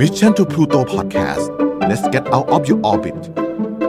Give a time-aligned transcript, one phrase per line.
[0.00, 1.44] Mission to Pluto Podcast
[1.88, 3.16] let's get out of your orbit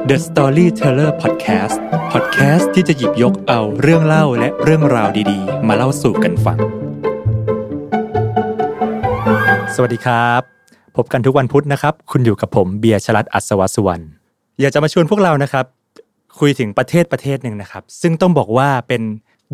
[0.10, 1.76] The Storyteller Podcast
[2.14, 6.58] Podcast ที่จะหยิบยกเอาเรื่องเล่าและเรื่องราวดีๆ มาเล่าสู่กันฟัง
[9.76, 10.42] สวัสดีครับ
[10.98, 14.04] พบกันทุกวันพุธนะครับ คุณอยู่กับผมเบียร์ชลัดอัศวสุวรรณ
[14.62, 15.66] อยากจะมาชวนพวกเรานะครับ
[16.40, 19.02] คุยถึงประเทศประเทศหนึ่งนะครับ ซึ่งต้องบอกว่าเป็น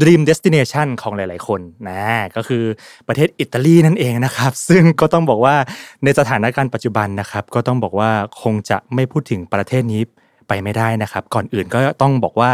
[0.02, 2.02] Dream Destination ของหลาย ๆ คนนะ
[2.36, 2.64] ก็คือ
[3.08, 5.56] ประเทศอิตาลีนั่นเองนะครับ ซึ่งก็ต้องบอกว่า
[6.04, 8.12] ในสถานการณ์ปัจจุบันนะครับ ก็ต้องบอกว่า
[8.44, 10.02] คงจะไม่พูดถึงประเทศนี้
[10.48, 12.52] ไปไม่ได้นะครับ ก่อนอื่นก็ต้องบอกว่า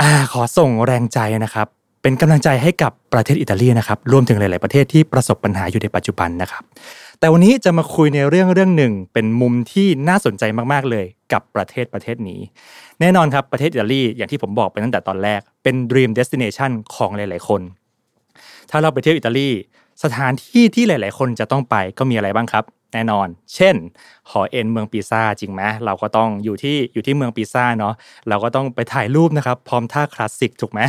[0.00, 1.66] อาขอส่งแรงใจนะครับ
[2.02, 6.62] เป็นกำลังใจให้กับประเทศอิตาลีนะครับรวมถึงหลาย ๆ ประเทศที่ประสบปัญหาอยู่ในปัจจุบันนะครับ
[7.22, 12.40] แต่วันนี้จะมาคุยในเรื่องเรื่องหนึ่งเป็นมุมที่น่าสนใจมากๆเลยกับประเทศประเทศนี้
[13.00, 17.62] แน่นอนครับประเทศอิตาลีอย่างที่ผมบอกไปตั้งแต่ตอนแรก เป็น dream destination ของหลาย ๆ คน
[18.70, 19.48] ถ้าเราไปเที่ยวอิตาลี
[20.04, 22.64] สถานที่ที่หลาย ๆ คนจะต้องไปก็มีอะไรบ้างครับ
[22.94, 23.74] แน่นอน เช่น
[24.30, 27.94] หอเอ็นเมืองปีซาจริงไหมเราก็ต้องอยู่ที่อยู่ที่เมืองปีซาเนาะ
[28.28, 30.80] เราก็ต้องไปถ่ายรูปนะครับ พร้อมท่าคลาสสิกถูกไหม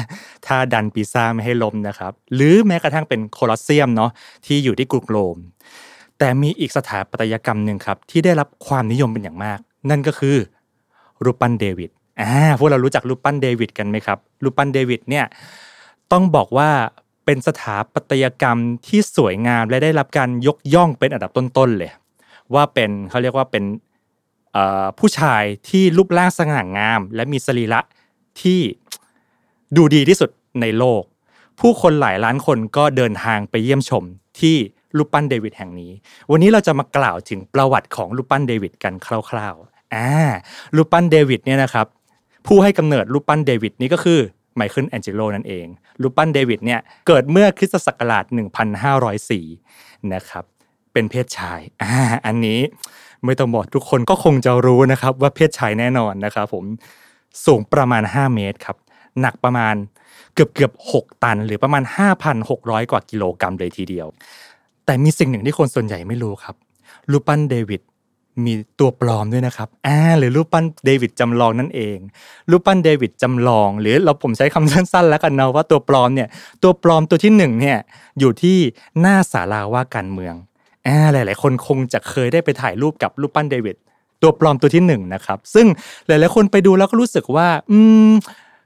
[0.46, 4.12] ท่าดันปีซาไม่ให้ล้มนะครับ หรือแม้กระทั่งเป็นโคลอสเซียมเนาะ
[4.46, 5.38] ที่อยู่ที่กรุงโรม
[6.24, 10.38] แต่มีอีกสถาปัตยกรรมหนึ่งครับที่ได้รับความนิยมเป็นอย่างมาก นั่นก็คือ
[11.24, 11.90] รูปปั้นเดวิด
[12.22, 15.26] อ่าพวกเรารู้จักรูปปั้นเดวิดกันไหมครับรูปปั้นเดวิดเนี่ย
[16.12, 16.70] ต้องบอกว่า
[17.26, 21.92] เป็นสถาปัตยกรรมที่สวยงามและได้รับการยกย่องเป็นอันดับต้นๆเลย
[22.54, 23.64] ว่าเป็นเขาเรียกว่าเป็น
[25.00, 27.80] ผู้ชายที่รูปร่างสง่างาม และมีสรีระ
[28.42, 28.60] ที่
[29.76, 30.30] ดูดีที่สุด
[30.62, 31.02] ในโลก
[31.60, 34.04] ผู้คนหลายล้านคนก็เดินทางไปเยี่ยมชม
[34.40, 34.58] ที่
[34.98, 35.92] รูปปั้นเดวิดแห่งนี้
[36.32, 40.10] วันนี้เราจะมากล่าวถึงประวัติของรูปปั้นเดวิดกันคร่าวๆอ่า
[40.76, 41.88] รูปปั้นเดวิดเนี่ยนะครับ
[42.48, 44.20] ผู้ให้กำเนิดรูปปั้นเดวิดนี้ก็คือ
[44.56, 45.66] ไมเคิลแองเจโลนั่นเอง
[46.02, 48.26] รูปปั้นเดวิดเนี่ยเกิดเมื่อคริสตศักราช
[49.40, 50.44] 1504 นะครับ
[50.94, 51.96] เป็นเพศชายอ่า
[52.26, 52.60] อันนี้
[53.26, 56.66] ไม่ต้องบอกทุกคนก็คงจะรู้นะครับว่าเพศชายแน่นอนนะครับผม
[57.46, 58.78] สูงประมาณ 5 เมตรครับ
[59.22, 59.76] หนักประมาณ
[60.34, 61.84] เกือบเกือบ6ตัน หรือประมาณ
[62.38, 64.08] 5,600 กว่ากิโลกรัมเลยทีเดียว
[64.86, 66.56] แต่มีสิ่งหนึ่งที่คนส่วนใหญ่ไม่รู้ครับ
[67.12, 67.82] รูปปั้นเดวิด
[68.46, 71.98] มีตัวปลอมด้วยนะครับอ่าหรือรูปปั้นเดวิดจำลองนั่นเอง
[72.50, 76.28] รูปปั้นเดวิดจำลอง หรือเราผมใช้คำสั้นๆ แล้วกันเนาะว่าตัวปลอมเนี่ย
[76.64, 77.78] ตัวปลอมตัวที่หนึ่งเนี่ย
[78.20, 78.58] อยู่ที่
[79.02, 80.34] หน้าศาลาว่าการเมือง
[80.88, 83.76] อ่าหลาย ๆ คนคงจะเคยได้ไปถ่ายรูปกับรูปปั้นเดวิด
[84.22, 85.68] ตัวปลอมตัวที่หนึ่งนะครับ ซึ่ง
[86.08, 87.78] หลาย ๆ คนไปดูแล้วก็รู้สึกว่า อื
[88.10, 88.12] ม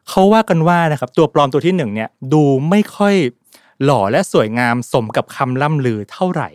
[0.09, 3.15] เขาว่ากันว่านะครับ ตัวปลอมตัวที่หนึ่งเนี่ย ดูไม่ค่อย
[3.83, 6.49] หล่อและสวยงามสมกับคำล่ำลือเท่าไหร่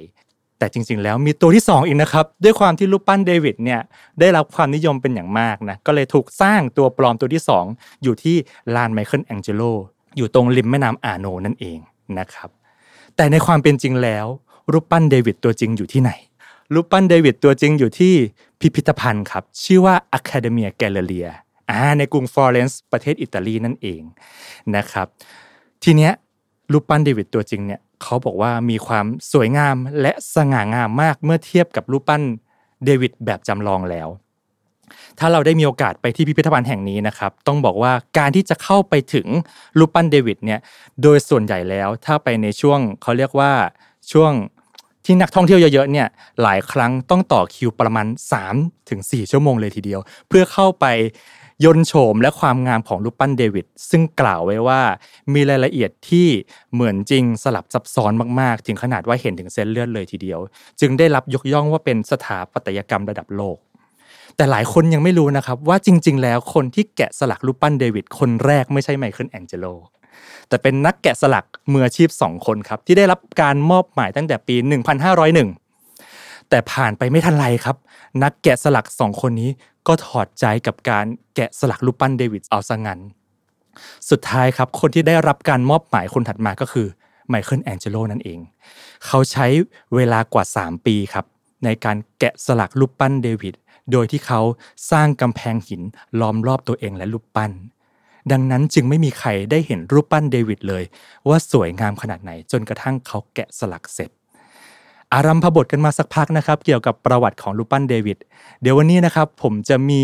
[0.59, 3.81] แต่จริงๆ แล้วมีตัวที่ 2 อีกนะครับ ด้วยความที่รูปปั้นเดวิดเนี่ย
[4.21, 7.43] ได้รับความนิยมเป็นอย่างมากนะก็เลยถูกสร้างตัวปลอมตัวที่
[7.73, 8.37] 2 อยู่ที่
[8.75, 9.63] ลานไมเคิลแองเจโล
[10.17, 11.79] อยู่ตรงริมแม่น้ำอาร์โนนั่นเอง
[12.19, 12.49] นะครับ
[13.17, 14.27] แต่ในความเป็นจริงแล้ว
[14.73, 16.11] รูปปั้นเดวิดตัวจริงอยู่ที่ไหน
[16.75, 18.15] รูปปั้นเดวิดตัวจริงอยู่ที่
[18.61, 21.29] พิพิธภัณฑ์ครับชื่อว่า Academia Galleria
[21.71, 24.03] อ่าในกรุงฟลอเรนซ์ประเทศอิตาลีนั่นเอง
[24.77, 25.07] นะครับ
[25.85, 26.13] ทีเนี้ย
[26.73, 32.23] รูปปั้นเดวิดตัวจริงเนี่ยเขาบอกว่ามีความสวยงามและสง่างามมากเมื่อเทียบกับรูปปั้น
[32.85, 34.09] เดวิดแบบจำลองแล้ว
[35.19, 39.27] ถ้าเราได้มีโอกาสไปที่พิพิธภัณฑ์แห่งนี้นะครับ ต้องบอกว่าการที่จะเข้าไปถึง
[39.79, 40.61] รูปปั้นเดวิดเนี่ย
[41.03, 43.53] โดยส่วนใหญ่แล้วถ้าไปในช่วงเขาเรียกว่า
[44.13, 44.33] ช่วง
[45.05, 46.09] ที่นักท่องเที่ยวเยอะๆเนี่ย
[46.43, 48.07] หลายครั้งต้องต่อคิวประมาณ
[48.69, 50.87] 3-4 ชั่วโมงเลยทีเดียว เพื่อเข้าไป
[51.65, 54.81] ยนโฉมและความงามของรูปปั้นเดวิดซึ่งกล่าวไว้ว่า
[55.35, 56.29] มีรายละเอียดที่
[56.73, 60.41] เหมือนจริงสลับซับซ้อนมากๆ ถึงขนาดว่าเห็นถึงเส้นเลือดเลยทีเดียว
[60.81, 63.57] จึงได้รับยกย่องว่าเป็นสถาปัตยกรรมระดับโลก
[64.37, 69.67] แต่หลายคนยังไม่รู้นะครับว่าจริง ๆ แล้วคนที่แกะสลักรูปปั้นเดวิดคนแรกไม่ใช่ไมเคิลแองเจโล
[70.49, 74.57] แต่เป็นนักแกะสลักมืออาชีพ 2 คนครับที่ได้รับการมอบหมายตั้งแต่ปี
[75.73, 77.77] 1501 แต่ผ่านไปไม่ทันไรครับ
[78.23, 79.51] นักแกะสลักสองคนนี้
[79.87, 83.01] ก็ถอดใจกับการแกะสลักรูปปั้นเดวิดเอาซะงั้น
[84.11, 86.87] สุดท้ายครับคนที่ได้รับการมอบหมายคนถัดมาก็คือ
[87.29, 88.39] ไมเคิลแองเจโลนั่นเอง
[89.07, 89.47] เขาใช้
[89.95, 91.27] เวลากว่า 3 ปีครับ
[91.65, 93.55] ในการแกะสลักรูปปั้นเดวิด
[93.93, 94.41] โดยที่เขา
[94.91, 95.83] สร้างกำแพงหิน
[96.21, 97.53] ล้อมรอบตัวเองและรูปปั้น
[98.33, 100.85] ดังนั้นจึงไม่มีใครได้เห็นรูปปั้นเดวิดเลย
[101.29, 104.11] ว่าสวยงามขนาดไหนจนกระทั่งเขาแกะสลักเสร็จ
[105.15, 108.19] อารัมพบทกันมาสักพักนะครับ เกี่ยวกับประวัติของรูปปั้นเดวิด
[108.63, 110.03] เดี๋ยววันนี้นะครับผมจะมี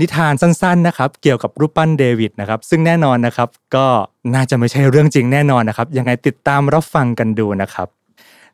[0.00, 3.86] นิทานสั้นๆนะครับ เกี่ยวกับรูปปั้นเดวิดนะครับ ซึ่งแน่นอนนะครับ ก็
[4.34, 7.88] น่าจะไม่ใช่เรื่องจริงแน่นอนนะครับ ยังไงติดตามรับฟังกันดูนะครับ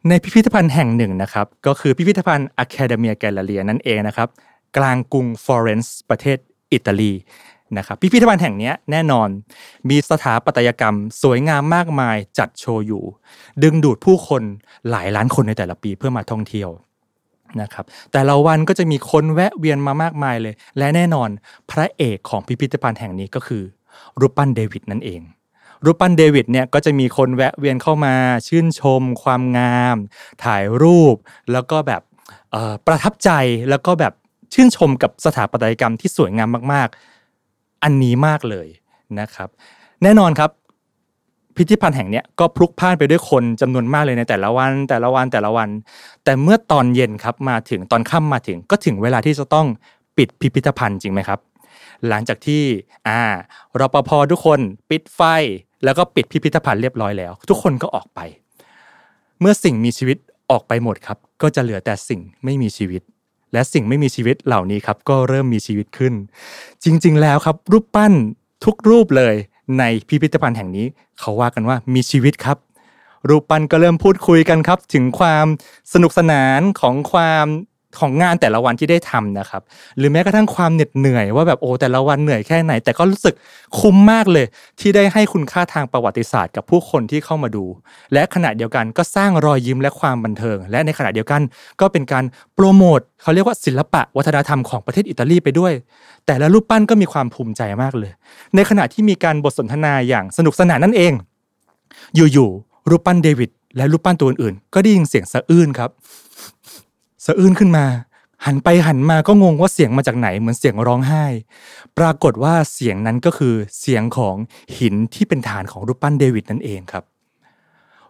[0.09, 4.29] ในพิพิธภัณฑ์แห่งหนึ่งนะครับ ก็คือพิพิธภัณฑ์ Academia Galleria นั่นเองนะครับ
[4.77, 6.39] กลางกรุงฟลอเรนซ์ประเทศ
[6.73, 7.13] อิตาลี
[7.77, 9.29] นะครับพิพิธภัณฑ์แห่งนี้แน่นอน
[9.89, 13.05] มีสถาปัตยกรรม สวยงามมากมายจัดโชว์อยู่
[13.63, 14.43] ดึงดูดผู้คน
[14.91, 16.71] หลายล้านคนในแต่ละปีเพื่อมาท่องเที่ยว
[17.61, 21.29] นะครับแต่ละวันก็จะมีคนแวะเวียนมามากมายเลย และแน่นอน
[21.71, 23.63] พระเอกของพิพิธภัณฑ์แห่งนี้ก็คือ
[24.21, 25.21] รูปปั้นเดวิดนั่นเอง
[25.85, 28.15] รูปปั้นเดวิดเนี่ยก็จะมีคนแวะเวียนเข้ามา
[28.49, 29.97] ชื่นชม ความงาม
[30.45, 31.17] ถ่ายรูป
[31.53, 32.03] แล้วก็แบบ
[32.87, 33.31] ประทับใจ
[33.71, 34.13] แล้วก็แบบ
[34.55, 36.99] ชื่นชมกับสถาปัตยกรรมที่สวยงามมากๆ
[37.83, 38.69] อันนี้มากเลย
[39.21, 39.49] นะครับ
[40.03, 40.51] แน่นอนครับ
[41.57, 45.69] พิพิธภัณฑ์แห่งนี้ก็พลุกพล่านไปด้วยคนจำนวนมากเลยในแต่ละวัน แต่ละวันแต่ละวัน
[46.25, 49.67] แต่เมื่อตอนเย็นครับมาถึงตอนค่ำมาถึงก็ถึงเวลาที่จะต้อง
[50.17, 51.41] ปิดพิพิธภัณฑ์จริงไหมครับ
[52.09, 52.63] หลังจากที่
[53.09, 53.21] อ่า
[53.81, 54.61] รปภทุกคน
[54.91, 55.21] ปิดไฟ
[55.85, 58.21] แล้วก็ปิดพิพิธภัณฑ์เรียบร้อยแล้ว ทุกคนก็ออกไป
[59.41, 60.19] เมื่อสิ่งมีชีวิต
[60.51, 63.03] ออกไปหมดครับ ก็จะเหลือแต่สิ่งไม่มีชีวิต
[63.53, 66.15] และสิ่งไม่มีชีวิตเหล่านี้ครับก็เริ่มมีชีวิตขึ้น
[66.85, 68.13] จริง ๆ แล้วครับ รูปปั้น
[68.65, 69.35] ทุกรูปเลย
[69.79, 70.87] ในพิพิธภัณฑ์แห่งนี้
[71.21, 72.59] เขาว่ากันว่ามีชีวิตครับ
[73.29, 75.47] รูปปั้นก็เริ่มพูดคุยกันครับ ถึงความ
[75.93, 77.47] สนุกสนานของความ
[77.99, 79.63] ของงานแต่ละวันที่ได้ทำนะครับ
[79.99, 83.35] หรือแม้กระทั่งความเหน็ดเหนื่อยว่าแบบโอ้แต่ละวันเหนื่อยแค่ไหน แต่ก็รู้สึก
[83.79, 84.47] คุ้มมากเลย
[84.81, 87.65] ที่ได้ให้คุณค่าทางประวัติศาสตร์กับผู้คนที่เข้ามาดู
[88.13, 91.41] และขณะเดียวกันก็สร้างรอยยิ้มและความบันเทิง และในขณะเดียวกัน
[91.81, 92.25] ก็เป็นการ
[92.55, 95.73] โปรโมทเขาเรียกว่าศิลปะวัฒนธรรมของประเทศอิตาลีไปด้วย
[96.27, 98.13] แต่ละรูปปั้นก็มีความภูมิใจมากเลย
[98.55, 101.13] ในขณะที่มีการบทสนทนาอย่างสนุกสนานนั่นเอง
[102.17, 105.91] อยู่ๆรูปปั้นเดวิดและรูปปั้นตัวอื่นๆก็ได้ยินเสียงสะอื้นครับ
[107.29, 107.87] สะอื้นขึ้นมา
[108.47, 111.25] หันไปหันมาก็งงว่าเสียงมาจากไหนเหมือนเสียงร้องไห้
[111.99, 114.37] ปรากฏว่าเสียงนั้นก็คือเสียงของ
[114.79, 117.05] หินที่เป็นฐานของรูปปั้นเดวิดนั่นเองครับ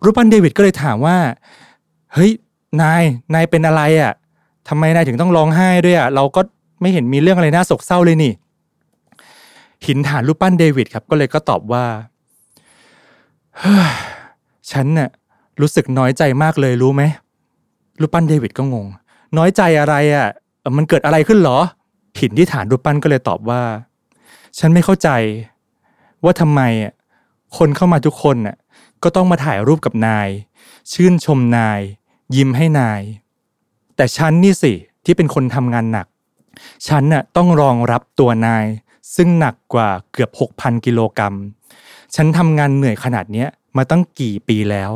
[0.05, 1.17] รูปปั้นเดวิดก็เลยถามว่า
[2.15, 2.31] เฮ้ย
[2.82, 3.03] นาย
[3.35, 4.12] นายเป็นอะไรอะ่ะ
[4.69, 6.41] ทำไมนายถึงต้องร้องไห้ด้วยอะ่ะเราก็
[6.81, 8.32] ไม่เห็นมีเรื่องอะไรน่าโศกเศร้าเลยนี่
[9.87, 11.85] หินฐานรูปปั้นเดวิดครับ ก็เลยก็ตอบว่า
[13.59, 13.93] เฮ้ย
[14.70, 15.09] ฉันน่ะ
[15.61, 17.03] รู้สึกน้อยใจมากเลยรู้ไหม
[18.00, 18.87] รูปปั้นเดวิดก็งง
[19.36, 20.28] น้อยใจอะไรอะ่ะ
[20.76, 21.58] มันเกิดอะไรขึ้นเหรอ
[22.19, 23.62] หินที่ฐานรูปปั้นก็เลยตอบว่า
[24.58, 25.08] ฉันไม่เข้าใจ
[26.25, 26.92] ว่าทำไมอะ
[27.56, 28.56] คนเข้ามาทุกคนน่ะ
[29.02, 30.28] ก็ต้องมาถ่ายรูปกับนาย
[30.92, 31.80] ชื่นชมนาย
[32.36, 33.02] ยิ้มให้นาย
[33.96, 34.72] แต่ฉันนี่สิ
[35.04, 36.06] ที่เป็นคนทำงานหนัก
[36.88, 38.66] ฉันน่ะต้องรองรับตัวนาย
[39.14, 41.34] ซึ่งหนักกว่าเกือบ 6,000 กิโลกรัม
[42.14, 44.90] ฉันทำงานเหนื่อยขนาดเนี้ยมาตั้งกี่ปีแล้ว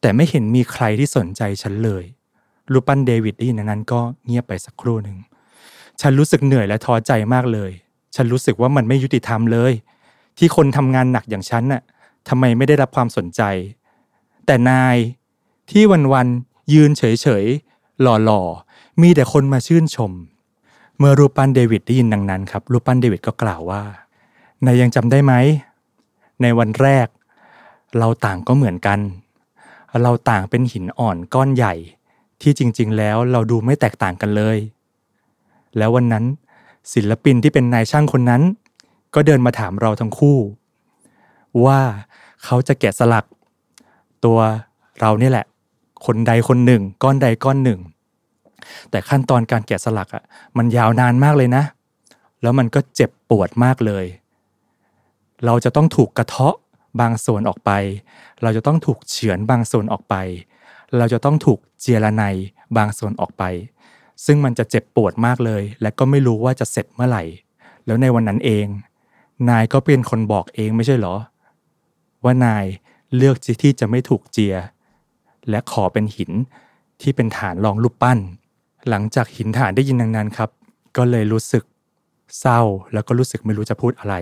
[0.00, 2.04] แต่ไม่เห็นมีใครที่สนใจฉันเลย
[2.72, 5.16] รูปปั้นเดวิดได้ยินอย่างนั้นก็เงียบไปสักครู่หนึ่ง
[6.00, 7.70] ฉันรู้สึกเหนื่อยและท้อใจมากเลย
[8.14, 9.72] ฉันรู้สึกว่ามันไม่ยุติธรรมเลย
[10.38, 11.82] ที่คนทำงานหนักอย่างฉันน่ะ
[12.28, 13.42] ทำไมไม่ได้รับความสนใจ
[14.46, 14.96] แต่นาย
[15.70, 15.82] ที่
[16.12, 17.02] วันๆยืนเฉ
[17.42, 20.12] ยๆหล่อๆ มีแต่คนมาชื่นชม
[20.98, 23.82] เมื่อรูปปั้นเดวิดได้ยินดังนั้นครับรูปปั้นเดวิดก็กล่าวว่า
[24.66, 25.32] นายยังจำได้ไหม
[26.42, 27.08] ในวันแรก
[27.98, 29.00] เราต่างก็เหมือนกัน
[30.02, 31.74] เราต่างเป็นหินอ่อนก้อนใหญ่
[32.42, 34.58] ที่จริง ๆ แล้วเราดูไม่แตกต่างกันเลย
[35.78, 36.24] แล้ววันนั้น
[36.94, 38.42] ศิลปินที่เป็นนายช่างคนนั้น
[39.14, 40.38] ก็เดินมาถามเราทั้งคู่
[41.64, 41.80] ว่า
[42.44, 43.24] เขาจะแกะสลัก
[44.24, 44.38] ตัว
[45.00, 45.46] เราเนี่ยแหละ
[46.06, 47.80] คนใดคนหนึ่ง ก้อนใดก้อนหนึ่ง
[48.90, 50.24] แต่ขั้นตอนการแกะสลักอะ
[50.56, 51.64] มันยาวนานมากเลยนะ
[52.42, 54.04] แล้วมันก็เจ็บปวดมากเลย
[55.44, 56.56] เราจะต้องถูกกระเทาะ
[57.00, 57.70] บางส่วนออกไป
[58.42, 60.14] เราจะต้องถูกเฉือนบางส่วนออกไป
[60.98, 62.24] เราจะต้องถูก เจียระไน
[62.76, 63.44] บางส่วนออกไป
[64.24, 67.24] ซึ่งมันจะเจ็บปวดมากเลย และก็ไม่รู้ว่าจะเสร็จเมื่อไหร่
[67.86, 68.66] แล้วในวันนั้นเอง
[69.48, 71.16] นายก็เป็นคนบอกเองไม่ใช่เหรอ
[72.24, 72.64] ว่านาย
[73.16, 74.54] เลือกที่จะไม่ถูกเจีย
[75.50, 76.32] และขอเป็นหิน
[77.00, 78.18] ที่เป็นฐานรองรูปปั้น
[78.88, 80.50] หลังจากหินฐานได้ยินดังนั้นครับ
[80.96, 81.64] ก็เลยรู้สึก
[82.40, 82.60] เศร้า
[82.92, 84.14] แล้วก็รู้สึกไม่รู้จะพูดอะไร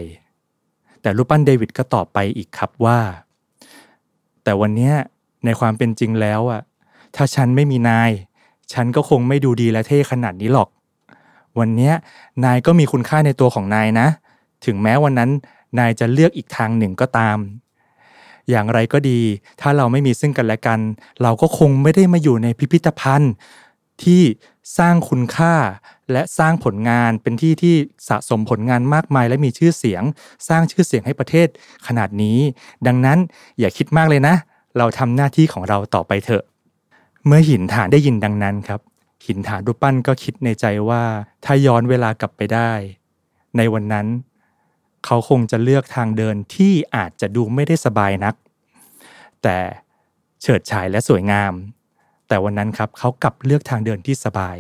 [1.02, 2.99] แต่รูปปั้นเดวิดก็ตอบไปอีกครับว่า
[4.44, 4.92] แต่วันนี้
[5.44, 6.62] ในความเป็นจริงแล้วอะ
[7.16, 8.11] ถ้าฉันไม่มีนาย
[8.73, 10.68] ฉันก็คงไม่ดูดีและเท่ขนาดนี้หรอก
[11.59, 11.92] วันนี้
[12.44, 14.09] นายก็มีคุณค่าในตัวของนายนะ
[14.64, 15.30] ถึงแม้วันนั้น
[15.78, 17.38] นายจะเลือกอีกทางหนึ่งก็ตาม
[18.50, 19.21] อย่างไรก็ดี
[19.61, 20.80] ถ้าเราไม่มีซึ่งกันและกัน
[21.23, 23.33] เราก็คงไม่ได้มาอยู่ในพิพิธภัณฑ์
[24.04, 24.23] ที่
[24.78, 25.54] สร้างคุณค่า
[26.12, 27.75] และสร้างผลงานเป็นที่ที่
[28.09, 30.02] สะสมผลงานมากมาย และมีชื่อเสียง
[30.49, 31.49] สร้างชื่อเสียงให้ประเทศ
[31.87, 32.38] ขนาดนี้
[32.87, 33.18] ดังนั้น
[33.59, 34.35] อย่าคิดมากเลยนะ
[34.78, 36.42] เราทำหน้าที่ของเราต่อไปเถอะ
[37.26, 38.80] เมื่อหินฐานได้ยินดังนั้นครับ
[39.26, 41.02] หินฐานรูปปั้นก็คิดในใจว่า
[41.44, 42.72] ถ้าย้อนเวลากลับไปได้
[43.56, 44.06] ในวันนั้น
[45.04, 48.34] เขาคงจะเลือกทางเดินที่อาจจะดูไม่ได้สบายนัก
[49.42, 49.56] แต่
[50.42, 51.52] เฉิดฉายและสวยงาม
[52.28, 54.56] แต่วันนั้นครับเขากลับเลือกทางเดินที่สบาย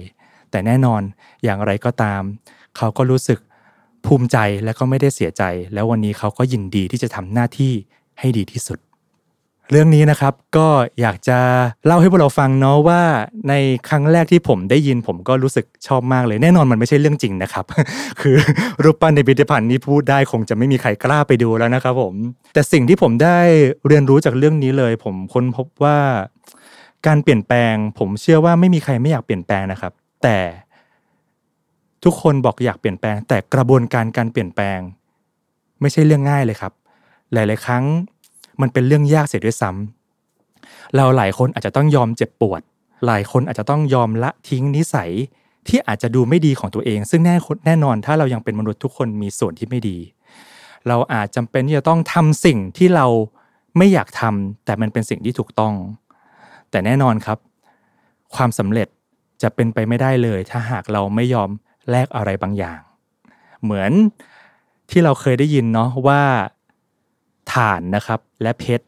[0.50, 1.02] แต่แน่นอน
[1.44, 2.22] อย่างไรก็ตาม
[2.76, 3.38] เขาก็รู้สึก
[4.06, 5.42] ภูมิใจและก็ไม่ได้เสียใจ
[5.74, 7.72] แล้ววันนี้เขาก็ยินดีที่จะทำหน้าที่
[8.18, 8.78] ให้ดีที่สุด
[9.70, 10.68] เรื่องนี้นะครับก็
[11.00, 11.38] อยากจะ
[11.86, 13.02] เล่าให้พวกเราฟังเนาะว่า
[13.48, 13.54] ใน
[13.88, 17.64] ครั้งแรกที่ผมได้ยินผมก็รู้สึกชอบมากเลยแน่นอนมันไม่ใช่เรื่องจริงนะครับ
[18.20, 18.36] คือ
[18.84, 22.14] รูปปั้นในพิพิธภัณฑ์นี้พูดได้คงจะไม่มีใครกล้าไปดูแล้วนะครับผม
[22.54, 23.38] แต่สิ่งที่ผมได้
[23.86, 25.98] เรียนรู้จากเรื่องนี้เลย ผมค้นพบว่า
[27.06, 29.92] การเปลี่ยนแปลง ผมเชื่อว่าไม่มีใครไม่อยากเปลี่ยนแปลงนะครับ
[30.22, 30.38] แต่
[32.04, 34.78] ทุกคนบอกอยากเปลี่ยนแปลง แต่กระบวนการการเปลี่ยนแปลง
[35.80, 36.72] ไม่ใช่เรื่องง่ายเลยครับ
[37.32, 37.84] หลาย ๆ ครั้ง
[38.60, 42.60] มันเป็นเรื่องยากเสียด้วยซ้ำเราหลายคนอาจจะต้องยอมเจ็บปวด
[43.06, 45.10] หลายคนอาจจะต้องยอมละทิ้งนิสัย
[45.68, 49.98] ที่อาจจะดูไม่ดีของตัวเอง ซึ่งแน่แน่นอนถ้าเรายังเป็นมนุษย์ทุกคนมีส่วนที่ไม่ดี
[50.88, 53.06] เราอาจจำเป็นที่จะต้องทำสิ่งที่เรา
[53.78, 55.74] ไม่อยากทำแต่มันเป็นสิ่งที่ถูกต้อง
[56.70, 57.38] แต่แน่นอนครับ
[58.34, 58.88] ความสำเร็จ
[59.42, 61.50] จะเป็นไปไม่ได้เลย ถ้าหากเราไม่ยอม
[61.90, 62.80] แลกอะไรบางอย่าง
[63.62, 63.90] เหมือน
[64.90, 66.22] ที่เราเคยได้ยินเนาะว่า
[67.52, 68.84] ถ่านนะครับ และเพชร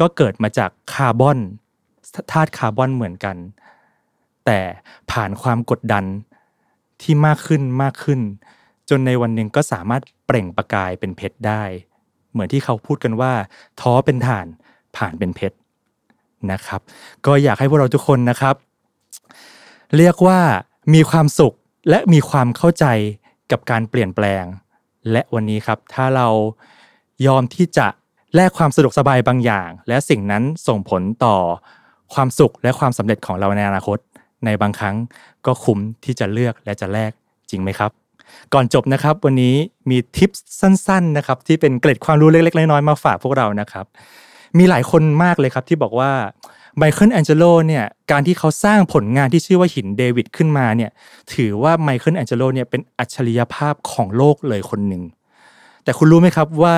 [0.00, 1.38] ก็เกิดมาจากคาร์บอน
[2.32, 3.36] ธาตุคาร์บอนเหมือนกัน
[4.46, 4.60] แต่
[5.10, 6.04] ผ่านความกดดัน
[7.02, 8.20] ที่มากขึ้นมากขึ้น
[8.88, 11.62] จนในวันหนึ่งก็สามารถเปล่งประกายเป็นเพชรได้
[12.30, 13.32] เหมือนที่เขาพูดกันว่า
[13.80, 14.46] ท้อเป็นถ่าน
[14.96, 15.56] ผ่านเป็นเพชร
[16.52, 16.80] นะครับ
[17.26, 18.54] ก็อยากให้พวกเราทุกคนนะครับ
[19.96, 20.40] เรียกว่า
[20.94, 21.54] มีความสุข
[21.90, 22.86] และมีความเข้าใจ
[23.50, 24.44] กับการเปลี่ยนแปลง
[25.12, 26.28] และวันนี้ครับ ถ้าเรา
[27.26, 27.86] ยอมที่จะ
[28.34, 31.36] แลกความสะดวกสบายบางอย่าง และสิ่งนั้นส่งผลต่อ
[32.14, 33.98] ความสุขและความสำเร็จของเราในอนาคต
[34.44, 34.96] ในบางครั้ง
[35.46, 37.12] ก็คุ้มที่จะเลือกและจะแลก
[37.50, 37.90] จริงไหมครับ
[38.54, 39.54] ก่อนจบนะครับ วันนี้
[39.90, 43.86] มีทิปสั้นๆนะครับที่เป็นเกร็ดความรู้เล็กๆน้อยๆมาฝากพวกเรานะครับ
[44.58, 46.12] มีหลายคนมากเลยครับที่บอกว่า
[46.78, 50.90] ไมเคิลแองเจโลเนี่ยการที่เขาสร้างผลงานที่ชื่อว่าหินเดวิดขึ้นมาเนี่ย
[51.34, 55.02] ถือว่าไมเคิลแองเจโลเนี่ยเป็นอัจฉริยภาพของโลกเลยคนหนึ่ง
[55.84, 56.76] แต่คุณรู้ไหมครับว่า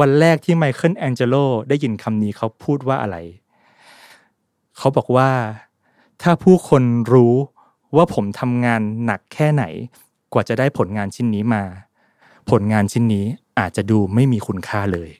[0.00, 1.34] วันแรกที่ไมเคิลแองเจโล
[1.68, 3.16] ได้ยินคำนี้เขาพูดว่าอะไร
[4.78, 5.30] เขาบอกว่า
[6.22, 6.82] ถ้าผู้คน
[7.12, 7.34] รู้
[7.96, 9.64] ว่าผมทำงานหนักแค่ไหน
[10.32, 11.64] กว่าจะได้ผลงานชิ้นนี้มา
[12.50, 13.24] ผลงานชิ้นนี้
[13.58, 15.10] อาจจะดูไม่มีคุณค่าเลย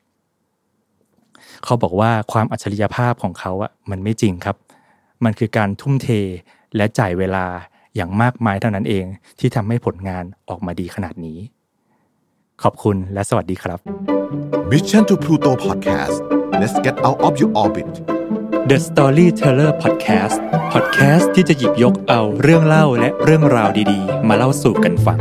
[1.65, 4.57] เขาบอกว่าความอัจฉริยภาพของเขาอะมันไม่จริงครับ
[5.25, 6.09] มันคือการทุ่มเท
[6.77, 7.47] และจ่ายเวลา
[7.97, 9.05] อย่างมากมายเท่านั้นเอง
[9.39, 11.39] ที่ทำให้ผลงานออกมาดีขนาดนี้
[12.63, 13.79] ขอบคุณและสวัสดีครับ
[14.71, 16.17] Mission to Pluto Podcast
[16.61, 17.91] let's get out of your orbit
[18.71, 20.37] The Storyteller Podcast
[20.73, 25.21] Podcast ที่จะหยิบยกเอาเรื่องเล่าและเรื่องราวดีๆ มาเล่าสู่กันฟัง